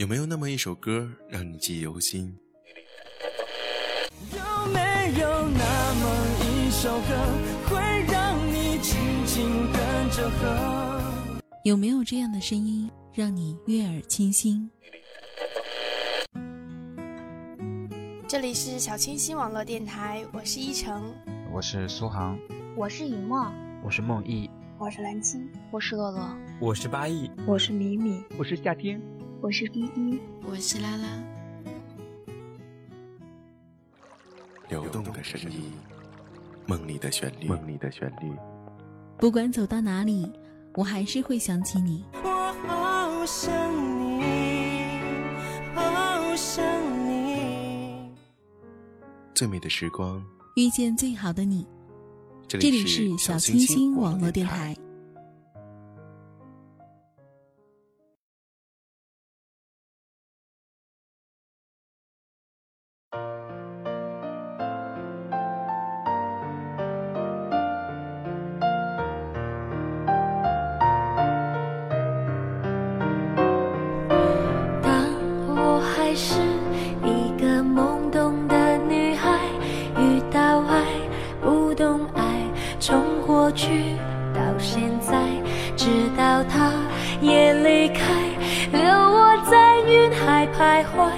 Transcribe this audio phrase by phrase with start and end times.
[0.00, 2.34] 有没有那么一首歌让你记忆犹新？
[4.34, 7.08] 有没有那么一首歌
[7.68, 7.76] 会
[8.10, 11.02] 让你轻轻跟着和？
[11.64, 14.70] 有没有这样的声音让你悦耳清新？
[18.26, 20.98] 这里是小清新网络电台，我是依晨，
[21.52, 22.38] 我是苏杭，
[22.74, 23.52] 我是雨墨，
[23.84, 24.48] 我是梦忆，
[24.78, 26.26] 我是蓝青，我是洛洛，
[26.58, 28.98] 我是八亿，我是米米，我是夏天，
[29.42, 31.08] 我是依依，我是拉拉。
[34.68, 35.72] 流动的声音，
[36.66, 38.30] 梦里的旋律，梦里的旋律。
[39.16, 40.30] 不管走到哪里，
[40.74, 42.04] 我还是会想起你。
[42.22, 43.50] 我好想
[43.98, 44.22] 你，
[45.74, 46.62] 好想
[47.08, 48.12] 你。
[49.34, 50.22] 最美的时光，
[50.56, 51.66] 遇见最好的你。
[52.46, 54.76] 这里是小清新网络电台。
[90.60, 91.10] 徘徊，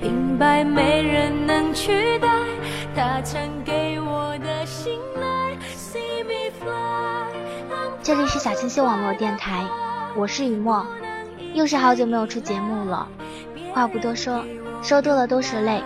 [0.00, 2.28] 明白没人能取代
[2.94, 5.54] 他曾给我的信赖。
[5.76, 7.30] See me fly。
[8.02, 9.66] 这里是小清新网络电台，
[10.16, 10.86] 我是雨墨，
[11.52, 13.06] 又是好久没有出节目了。
[13.74, 14.42] 话不多说，
[14.82, 15.82] 说多了都是泪。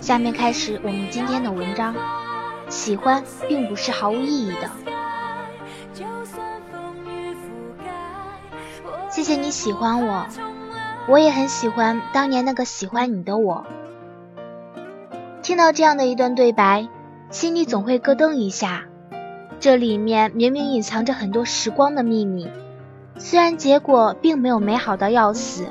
[0.00, 1.94] 下面开始我们今天的文章。
[2.68, 4.68] 喜欢并不是毫无意义的。
[9.08, 10.26] 谢谢你喜欢我，
[11.08, 13.64] 我也很喜欢当年那个喜欢你的我。
[15.42, 16.86] 听到这样的一段对白，
[17.30, 18.84] 心里总会咯噔一下。
[19.58, 22.48] 这里面明明隐藏着很多时光的秘密，
[23.16, 25.66] 虽然结果并没有美好到要死，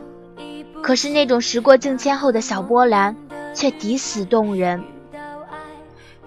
[0.82, 3.16] 可是那种时过境迁后的小波澜，
[3.54, 4.84] 却抵死动人。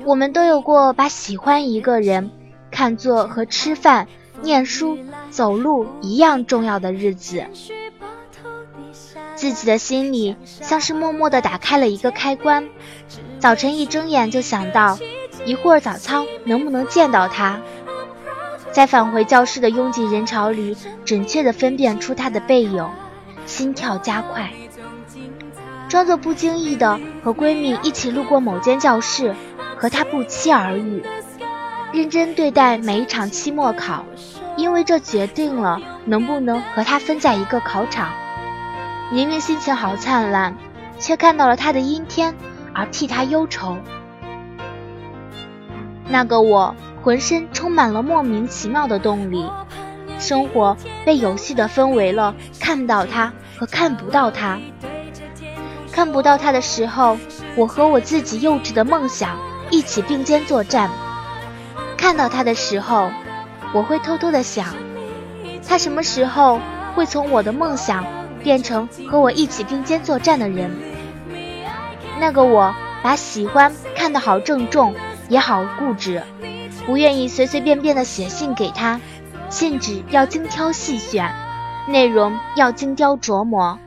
[0.05, 2.31] 我们都有过把喜欢一个人
[2.71, 4.07] 看作和吃饭。
[4.43, 4.97] 念书、
[5.29, 7.45] 走路一样重要的日子，
[9.41, 12.69] 自己的心里像是默默地打开了一个开关。
[13.39, 14.99] 早晨一睁眼就想到，
[15.47, 17.59] 一会儿早操能不能见到他，
[18.71, 22.87] 在返回教室的拥挤人潮里，准确地分辨出他的背影，
[23.47, 24.51] 心跳加快，
[25.89, 29.35] 装作不经意的和闺蜜一起路过某间教室，
[29.79, 31.03] 和他不期而遇。
[31.95, 34.05] 认真对待每一场期末考，
[34.59, 38.11] 因为这决定了能不能和他分在一个考场。
[39.13, 40.57] 明明心情好灿烂，
[40.99, 42.35] 却看到了他的阴天，
[42.73, 43.77] 而替他忧愁。
[46.07, 49.45] 那个我浑身充满了莫名其妙的动力，
[50.21, 54.59] 生活被有序的分为了看到他和看不到他。
[55.91, 57.19] 看不到他的时候，
[57.57, 59.37] 我和我自己幼稚的梦想
[59.71, 60.89] 一起并肩作战。
[61.97, 63.11] 看到他的时候，
[63.73, 64.67] 我会偷偷的想，
[65.67, 66.61] 他什么时候
[66.95, 68.05] 会从我的梦想
[68.43, 70.71] 变成和我一起并肩作战的人？
[72.19, 74.95] 那个我把喜欢看得好郑重，
[75.29, 76.23] 也好固执，
[76.85, 79.01] 不愿意随随便便的写信给他，
[79.49, 81.33] 信纸要精挑细选，
[81.87, 83.79] 内容要精雕琢磨，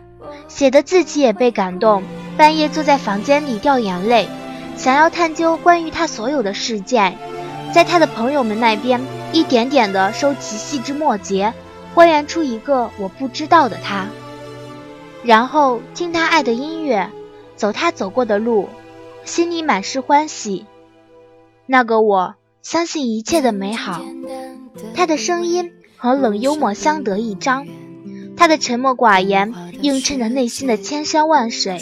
[0.47, 2.01] 写的自己也被感动，
[2.35, 4.27] 半夜坐在房间里掉眼泪，
[4.75, 7.15] 想要探究关于他所有的事件。
[7.71, 11.53] 在他的朋友们那边，一点点地收集细枝末节，
[11.93, 14.05] 还原出一个我不知道的他。
[15.23, 17.09] 然后听他爱的音乐，
[17.55, 18.67] 走他走过的路，
[19.25, 20.65] 心里满是欢喜。
[21.65, 24.03] 那个我相信一切的美好。
[24.95, 27.67] 他的声音和冷幽默相得益彰，
[28.35, 31.79] 他的沉默寡言映衬着内心的千山万水。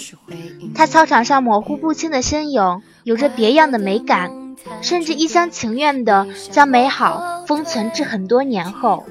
[0.75, 4.39] 他操场上模糊不清的身影，有着别样的美感。
[4.81, 9.03] 甚至一厢情愿地将美好封存至很多年后。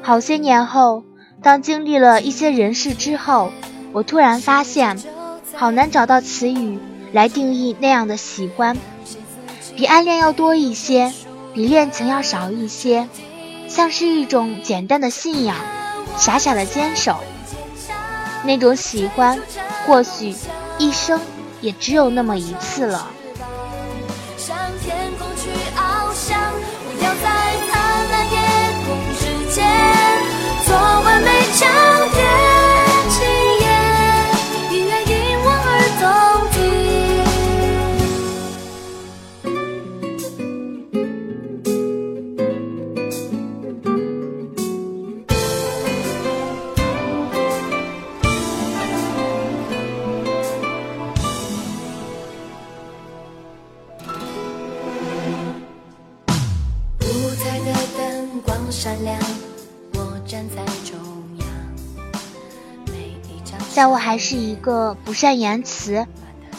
[0.00, 1.04] 好些年后，
[1.44, 3.52] 当经历了一些人事之后，
[3.92, 4.98] 我突然发现，
[5.54, 6.80] 好难找到词语
[7.12, 8.76] 来定义那样的喜欢，
[9.76, 11.12] 比暗恋要多一些，
[11.52, 13.08] 比恋情要少一些，
[13.68, 15.56] 像是一种简单的信仰，
[16.16, 17.18] 傻傻的坚守。
[18.44, 19.38] 那种喜欢，
[19.86, 20.34] 或许
[20.78, 21.20] 一生。
[21.60, 23.10] 也只有那么一次了。
[58.84, 59.18] 善良，
[59.94, 60.98] 我站在中
[61.38, 61.48] 央。
[63.72, 66.06] 在我还是一个不善言辞，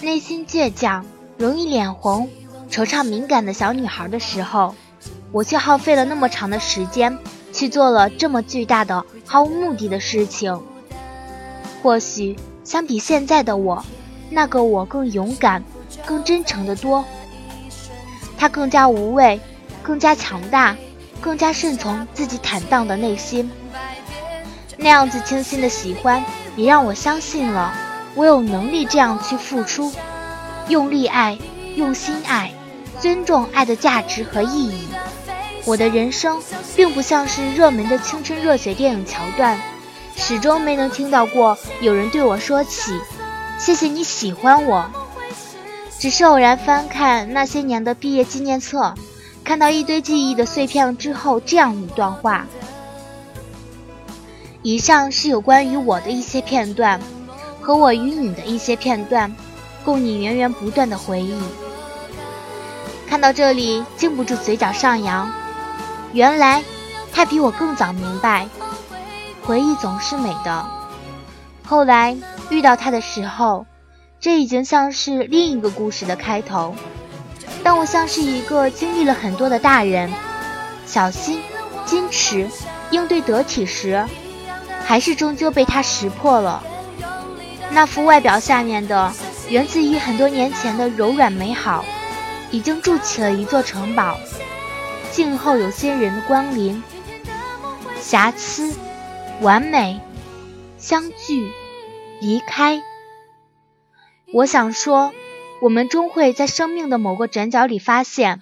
[0.02, 1.06] 内心倔强，
[1.38, 2.28] 容易脸红，
[2.68, 4.74] 惆怅敏感的小女孩的时候，
[5.32, 7.16] 我却耗费了那么长的时间
[7.54, 10.60] 去做了这么巨大的、毫无目的的事情。
[11.84, 13.86] 或许相比现在的我，
[14.32, 15.64] 那个我更勇敢、
[16.08, 17.06] 更真诚的多，
[18.36, 19.40] 他更加无畏，
[19.84, 20.76] 更加强大。
[21.26, 23.52] 更加顺从自己坦荡的内心。
[24.78, 26.24] 那样子清新的喜欢。
[26.56, 27.74] 也让我相信了，
[28.14, 29.92] 我有能力这样去付出，
[30.70, 31.38] 用力爱，
[31.76, 32.54] 用心爱，
[33.02, 34.88] 尊重爱的价值和意义。
[35.66, 36.42] 我的人生
[36.74, 39.60] 并不像是热门的青春热血电影桥段，
[40.16, 42.98] 始终没能听到过有人对我说起
[43.60, 44.90] “谢谢你喜欢我”。
[46.00, 48.96] 只是偶然翻看那些年的毕业纪念册，
[49.46, 52.48] 看到一堆记忆的碎片之后，这样一段话。
[54.64, 57.00] 以上是有关于我的一些片段，
[57.62, 59.34] 和我与你的一些片段，
[59.86, 61.40] 供你源源不断的回忆。
[63.08, 65.32] 看到这里，禁不住嘴角上扬。
[66.12, 66.64] 原来，
[67.14, 68.48] 他比我更早明白，
[69.44, 70.66] 回忆总是美的。
[71.64, 72.18] 后来
[72.50, 73.68] 遇到他的时候，
[74.20, 76.74] 这已经像是另一个故事的开头。
[77.66, 80.14] 但我像是一个经历了很多的大人，
[80.86, 81.42] 小心、
[81.88, 82.48] 矜持、
[82.92, 84.06] 应对得体时。
[84.84, 86.62] 还是终究被他识破了。
[87.72, 89.12] 那副外表下面的，
[89.50, 91.84] 源自于很多年前的柔软美好，
[92.52, 94.20] 已经筑起了一座城堡，
[95.12, 96.84] 静候有心人的光临。
[98.00, 98.72] 瑕疵、
[99.42, 100.00] 完美、
[100.78, 101.52] 相聚、
[102.22, 102.84] 离开。
[104.32, 105.12] 我想说，
[105.62, 108.42] 我们终会在生命的某个转角里发现，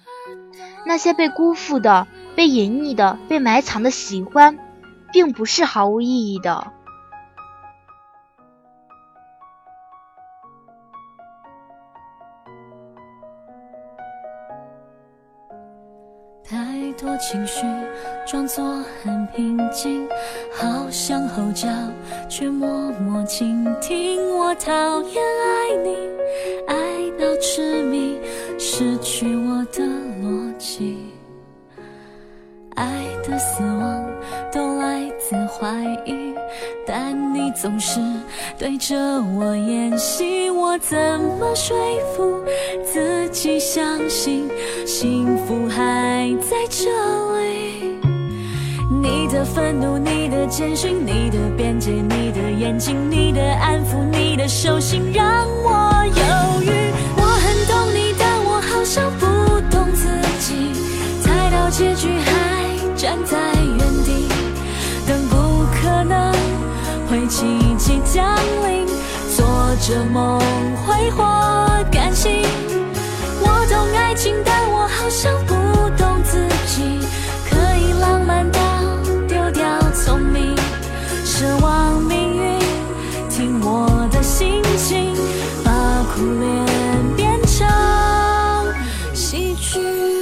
[0.86, 2.06] 那些被辜负的、
[2.36, 4.58] 被隐匿的、被埋藏的喜欢。
[5.14, 6.72] 并不是毫无意义的。
[16.42, 17.64] 太多情绪
[18.26, 20.08] 装作很平静，
[20.52, 21.68] 好想吼叫，
[22.28, 22.68] 却默
[22.98, 24.36] 默倾听。
[24.36, 25.96] 我讨厌爱你，
[37.64, 37.98] 总是
[38.58, 40.98] 对着我演戏，我怎
[41.40, 41.74] 么说
[42.14, 42.38] 服
[42.84, 44.50] 自己相信
[44.86, 46.90] 幸福还在这
[47.40, 47.96] 里？
[48.90, 55.24] 你的愤怒，你的监讯，你的边界，你的眼睛，你的安抚，你的手心，让
[55.62, 56.92] 我犹豫。
[57.16, 59.24] 我很懂你，但我好像不
[59.74, 60.06] 懂自
[60.38, 60.70] 己，
[61.22, 64.28] 猜到结局还站在原地。
[65.06, 66.33] 等不可能
[67.14, 67.46] 会奇
[67.78, 68.88] 迹降临，
[69.36, 69.46] 做
[69.80, 70.40] 着梦
[70.84, 71.22] 挥霍
[71.88, 72.42] 感情。
[73.40, 75.54] 我懂爱情，但我好像不
[75.96, 76.98] 懂自己。
[77.48, 78.58] 可以浪漫到
[79.28, 80.56] 丢掉聪明，
[81.24, 82.58] 奢望命运
[83.30, 85.14] 听我的心情，
[85.64, 85.70] 把
[86.16, 87.64] 苦恋变成
[89.14, 90.13] 喜剧。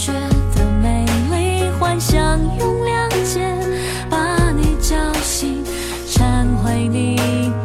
[0.00, 0.14] 觉
[0.56, 3.38] 得美丽，幻想用谅解
[4.08, 5.62] 把你叫醒，
[6.08, 7.16] 忏悔你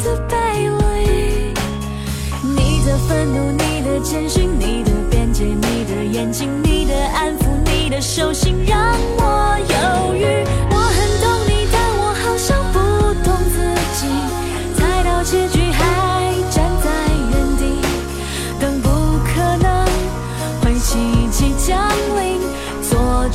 [0.03, 1.53] 的卑微，
[2.43, 8.54] 你的愤怒，你的谦逊，你的辩解，你的眼睛，你的安抚，你的手心。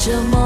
[0.02, 0.39] 这么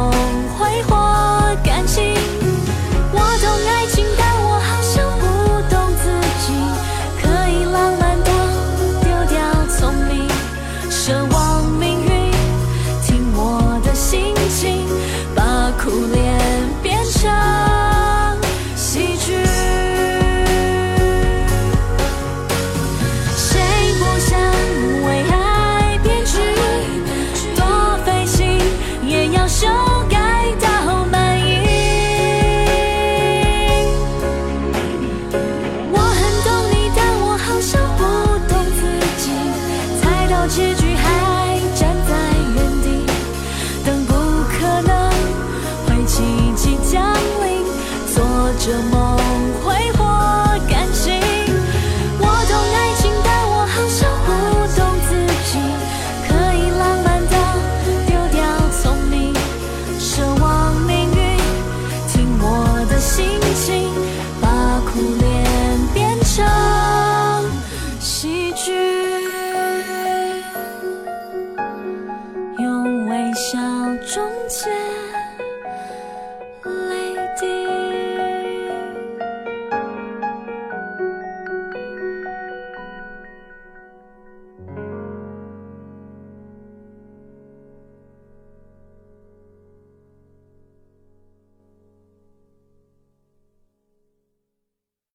[73.85, 75.14] 到终结。